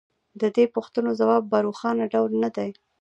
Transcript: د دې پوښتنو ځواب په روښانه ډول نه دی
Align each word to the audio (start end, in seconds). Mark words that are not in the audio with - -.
د 0.41 0.43
دې 0.55 0.65
پوښتنو 0.75 1.09
ځواب 1.19 1.43
په 1.51 1.57
روښانه 1.65 2.05
ډول 2.13 2.31
نه 2.43 2.49
دی 2.55 2.69